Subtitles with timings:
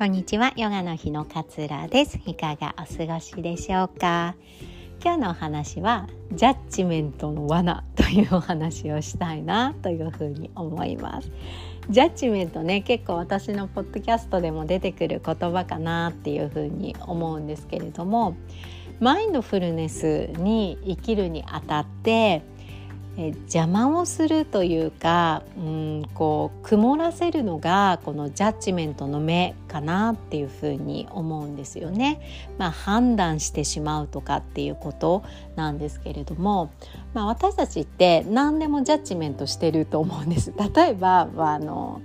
[0.00, 0.54] こんにちは。
[0.56, 2.18] ヨガの日の勝浦です。
[2.24, 4.34] いかがお過ごしでしょうか？
[5.04, 11.30] 今日のお話はジャッジメントの罠というお話をしたいなというふうに思います。
[11.90, 18.38] ジャッジメントね結構私のポッドキャストでも出てくる言葉かなっていうふうに思うんですけれども
[19.00, 22.40] マインドフルネスに生きるにあたって
[23.16, 32.20] え邪魔をするというかうんこう曇らせるのがこのジャッジメントの目かなっていうふうに思うんですよね。
[32.58, 35.24] まあ、判断してしまうとかっていうこと
[35.56, 36.70] なんですけれども、
[37.12, 40.52] まあ、私たちって何でもジャッジメントしてると思うんです。
[40.74, 42.00] 例えばあの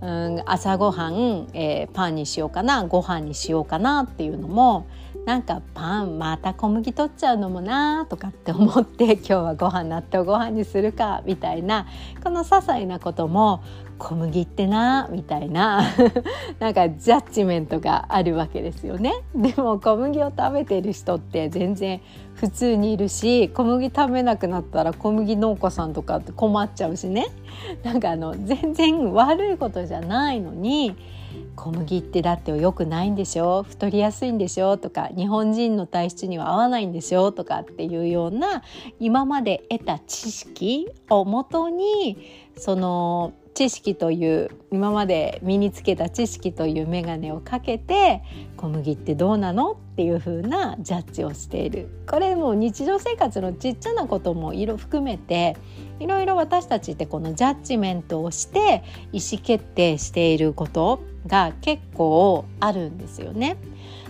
[0.00, 4.86] うん朝ごはん、えー、パンにしようかなご飯にしようかなっていうのも
[5.24, 11.86] なんかパンまた小麦取っちゃうのもなとかって思って 今日はご飯納豆ご飯にするかみたいな
[12.22, 13.62] この些細なことも
[13.98, 15.84] 小麦ってなみたいな
[16.58, 19.12] なんかジャッジメントがあるわけですよね。
[19.32, 22.00] でも小麦を食べてる人って全然
[22.34, 27.26] 普通にいるし小麦食べなくなったら小麦農家さんとかって困っちゃうしね
[27.84, 30.96] なんかあの全然悪いことじゃないのに
[31.54, 34.76] 小麦ってだって良くないんでしょ太りやすいんでしょ？
[34.78, 37.30] とか日本人の体質には合わないんでしょ？
[37.32, 38.62] とかっていうような
[38.98, 42.16] 今まで得た知識をもとに
[42.56, 48.22] その知識という今まで身につけた知識という眼鏡をかけて
[48.56, 49.72] 小麦ってどうなの？
[49.72, 55.56] っていう風なジャッジをしているこれも日常生活のちっちゃなことも色含めて
[56.00, 63.58] いろいろ私たちってこのジャッジメントをして意思決定していることが結構あるんですよね。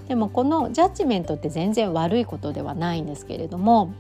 [0.07, 3.93] でもこのジャッジメントって全然悪いことではないんですけれども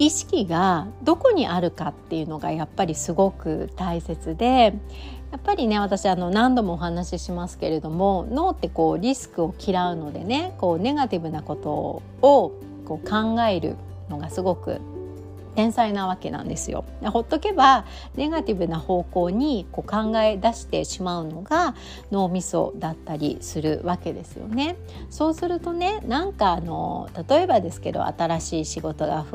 [0.00, 4.72] 意識がどこにあるかっていうのがやっぱりすごく大切で
[5.30, 11.70] やっぱりね私あの何度もお話ししますけれども脳ってこうリスクを嫌うのでねこうネガティブなこと
[12.26, 12.52] を
[12.86, 13.76] こう考える
[14.08, 14.80] のがすごく
[15.54, 16.86] 天才なわけなんですよ。
[17.02, 17.84] ほっとけば
[18.16, 21.74] ネガティブな方向にこう考え出してしまうのが
[22.10, 24.76] 脳みそだったりするわけですよね。
[25.10, 29.26] そうするとねなんかあの例えばですけど新しい仕事が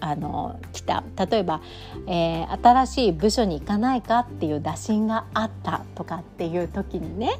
[0.00, 1.60] あの来た例えば、
[2.06, 7.38] えー、新しい部署に行かないかっていう打診があったとかっていう時にね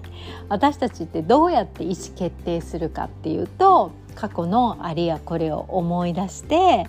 [0.48, 6.86] 私たちってどうやって意思決定するかっていうと過去のあれやこれを思い出して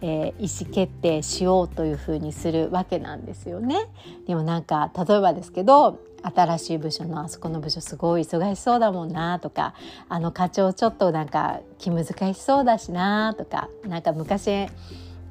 [0.00, 3.76] えー、意思決定しようというふうにするわけなんですよね。
[4.26, 9.74] でもなんか例えばですけど新しい部署のあそこの部署すごい忙しそうだもんなとか
[10.08, 14.68] あの課長ちょっとなんか気難しそうだしなとかなんか昔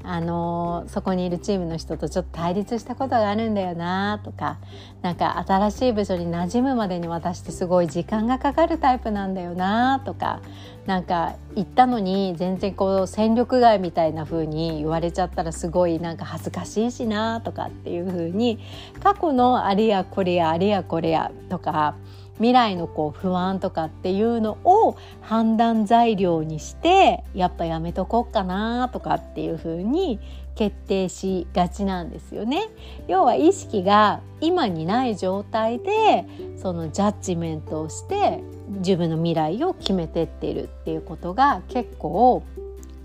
[0.09, 4.57] あのそこにいるチームの人とちょっと対立したことがあるんだよなとか
[5.01, 10.41] なんか新しい部署に馴染むまでに私ってすごい時間がかかるタイプなんだよなとか
[10.85, 18.59] なんか行ったのに全然こう戦力外みたいな風に言われちゃったらすごいなんか恥ずかしいしなとかっていう風に
[19.03, 21.95] 過去のあれやこれやあれやこれやとか
[22.37, 30.19] 未来のこう不安とかっていうのを判断材料にしてやっぱやめとこうかなとかっていうふうに
[30.55, 32.69] 決定しがちなんですよね。
[33.07, 36.25] 要は意識が今にない状態で
[36.57, 38.41] そのジャッジメントをして
[38.79, 42.43] 自分の未来を決めてってるっていうことが結構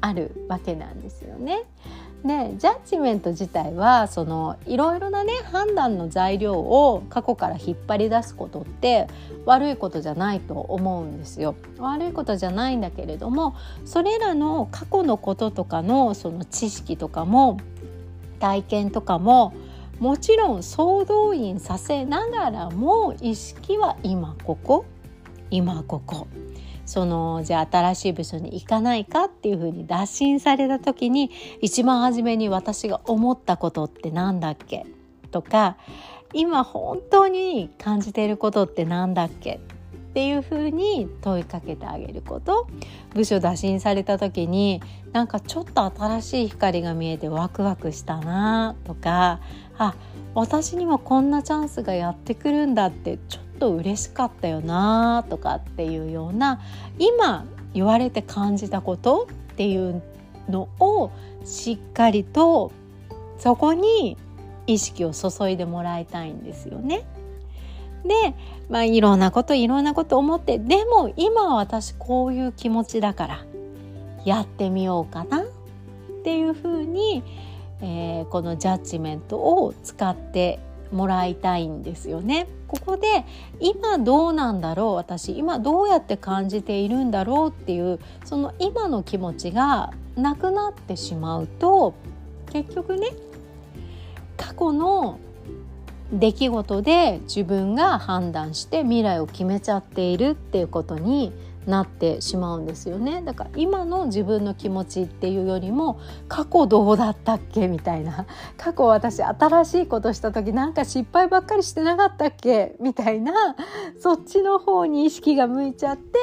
[0.00, 1.65] あるわけなんですよね。
[2.25, 9.09] でジャッジメント自体はそのいろいろなね判断の材料を過去から引っ張り出すことって
[9.44, 11.56] 悪いことじゃないと思うんですよ。
[11.78, 17.59] 悪いことじゃないんだけれどもそれらの過去のこととかのその知識とかも
[18.39, 19.53] 体験とかも
[19.99, 24.84] もちろん総動員させながらも意識は今ここ
[25.50, 26.28] 今ここ
[26.84, 34.84] そのじゃあ新しい部署に行かないかっていうふうに打診された時に一番初めに私が思ったことって何だっけ？
[35.30, 35.77] とか
[36.34, 39.54] 今本当に感じていることって何だっけ？
[39.54, 42.66] っていうふうに問いかけてあげること。
[43.15, 49.41] 部署打診された時になんかちょっと新しい光が見えてワクワクしたなとか
[49.78, 49.95] あ
[50.34, 56.60] 私にもこんなチャンスがやってくるんだってちょっと嬉しかったよなとかっていうような
[56.98, 57.44] 今
[57.74, 60.03] 言われて感じたことっていう
[60.48, 61.12] のを
[61.44, 62.72] しっかりと
[63.38, 64.16] そこに
[64.66, 67.04] 意識を注いでもらいたいんですよね。
[68.04, 68.34] で、
[68.68, 73.44] まあ、いろんなこといろんなこと思ってでも今私こういう気持ちだから
[74.24, 75.44] やってみようかなっ
[76.24, 77.22] ていうふうに、
[77.80, 80.58] えー、このジャッジメントを使って
[80.91, 82.48] もらいたいんですよね。
[82.72, 83.27] ここで
[83.60, 91.95] 今どうなんだろう私今どうやって感じているんだろうっていうその今の気持ちがなくなってしまうと
[92.51, 93.10] 結局ね
[94.39, 95.21] 過去の
[96.15, 101.30] 出来事で自分が判断して未来を決めちゃっているっていうことに
[101.66, 103.22] なってしまうんですよね。
[103.22, 108.26] だから今の自分の気持ちっていうよりも過去どうだったっけみたいな。
[108.56, 112.74] 過去私新しいことした時なんか失敗ばっかりしてなかったっけ？
[112.80, 113.56] みたいな。
[114.00, 116.18] そっちの方に意識が向いちゃって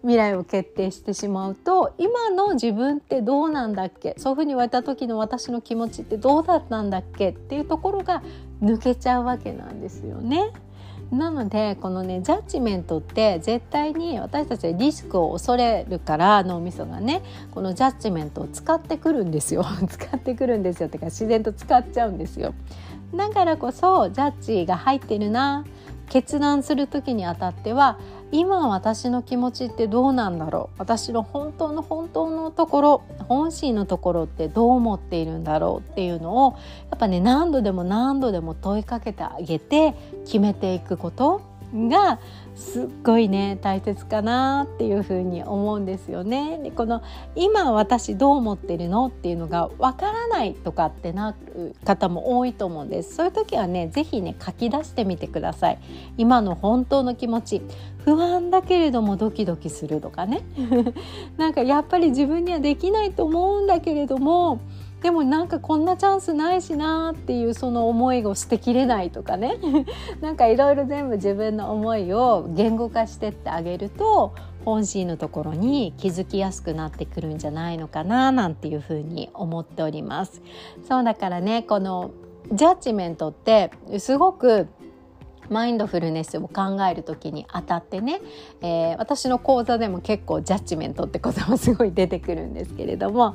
[0.00, 4.14] 未来を決定してしまうと今の自分ってどうなんだっけ？
[4.18, 7.30] そういうふうに言われた時の私の気持ちってどうだったんだっけ？
[7.30, 8.22] っていうところが
[8.60, 10.50] 抜けちゃうわけなんですよね。
[11.12, 19.64] なのでこのねジャッジメントって絶対に私たちはリスクを恐れるから脳みそがねこのジャッジメントを使ってくるんですよ。
[19.88, 20.88] 使ってくるんですよ。
[20.88, 22.54] ってか自然と使っちゃうんですよ。
[23.14, 25.66] だからこそジャッジが入ってるな
[26.08, 27.98] 決断する時にあたっては
[28.32, 30.76] 今私の気持ちってどうなんだろう？
[30.78, 36.52] 私の本当の本当のところ本心のところってどう思っているんだろうっていうのを
[36.90, 39.94] やっぱね何度でも何度でも問いかけてあげて
[40.24, 41.42] 決めていくこと
[41.74, 42.18] が
[42.54, 46.58] すっごいね大切かなっていうふうに思うんですよね。
[46.62, 47.02] でこの
[47.34, 53.14] 今私どう思ってるのっていうのがわからないとかってなる方も多いと思うんです。
[53.14, 55.78] そういう時はね是非ね書き出してみてください。
[56.18, 57.62] 今の本当の気持ち
[58.04, 60.42] 不安だけれどもドキドキするとかね
[61.38, 64.60] なんかやっぱり自分にはできないと思うんだけれども
[65.02, 69.56] でもなんかこんなチャンスないしなっていうその思いを捨てきれないとかね
[70.22, 74.32] なんかいろいろ全部自分の思いを言語化してってあげると
[74.64, 80.40] 本心のところに気づきやすくなってくるんじゃないのかななんていうふうに思っております。
[80.88, 82.12] そうだからねこの
[82.52, 84.68] ジャッジメントってすごく
[85.48, 88.20] マインドフルネスを考える時にあたってね、
[88.62, 93.34] えー、私の講座でも結構ジャッジメントって言葉すごい出てくるんですけれども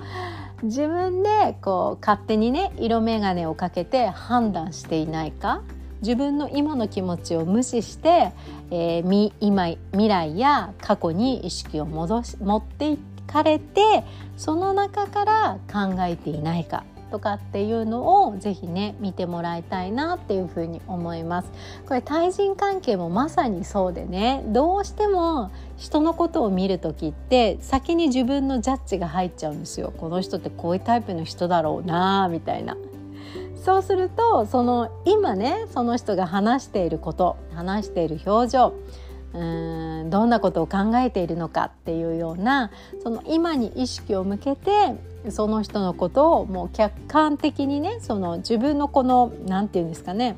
[0.63, 5.61] 自分でこう勝手にね色眼鏡をかけて判断していないか
[6.01, 8.31] 自分の今の気持ちを無視して、
[8.71, 14.03] えー、今未来や過去に意識を戻し持っていかれて
[14.35, 16.83] その中から考えていないか。
[17.07, 21.51] とかっていうのをぜひね見てもらいたいなっていうふうに思います。
[21.87, 29.93] これ対人関係もまさにそうでねどうしても人のことを見る時って先に自分のジャッジが入っちゃうんですよ。
[29.97, 32.75] この人ってこういうタイプの人だろうなみたいな。
[33.63, 38.73] そうするとその今ねその人が話していること話している表情
[39.33, 39.43] う
[40.05, 42.71] んどんなことを考えているのかっていうような
[43.03, 44.95] その今に意識を向けて
[45.29, 50.37] その人のことをもう客観的にねその自分のこの何て言うんですかね、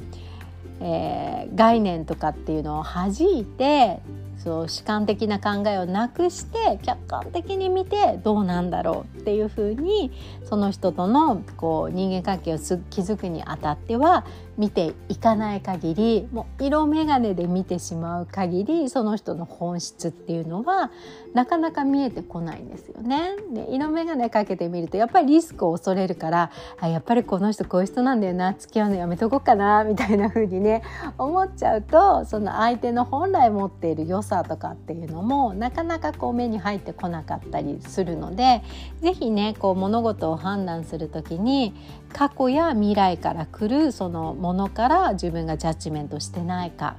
[0.81, 4.00] えー、概念とかっていうのを弾いて
[4.39, 10.12] そう主観的な考えをなくして客観的に見てどうなんだろうっていうふうに
[10.45, 14.25] その人とのこう人間関係を築くにあたっては
[14.59, 20.91] 見ていかない限りもう色眼鏡で見てしまう限りその人の本質っていうのは
[21.33, 23.35] なかなか見えてこないんですよね。
[23.53, 26.51] で色眼鏡かけてみるとやっぱりリスクを恐れるから
[26.81, 30.84] あやっぱりこの人こういう人なんだよな付き合うのやめとこうかなみたいな風にね
[31.17, 38.62] 思っちゃうとその相手の本来持っている良さとかっていうのもなかなかこう目に入ってこなかったりするので
[39.00, 41.74] 是非ねこう物事を判断する時に
[42.12, 46.96] 過去や未来から来るその物ものから自分がジャッジメントしてないか。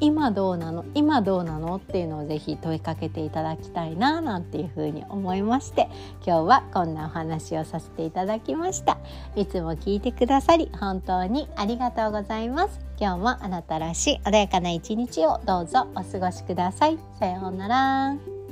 [0.00, 0.86] 今どうなの？
[0.94, 5.88] 今どうなのっていうのをぜひ問いかけていただきたいななんていうふうに思いまして
[6.26, 8.96] 今日はこんなお話をさせていただきました。
[9.36, 12.80] いつも聞いてくださり本当にありがとうございます。
[12.98, 16.98] 今日もあなたらしい穏やかな一日をどうぞお過ごしください。
[17.18, 18.43] さようなら。